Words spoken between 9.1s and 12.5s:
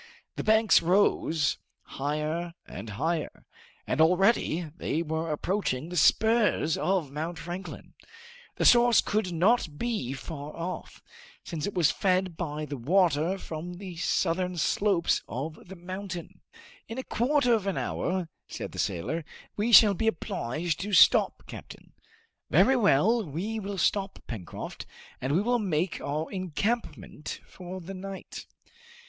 not be far off, since it was fed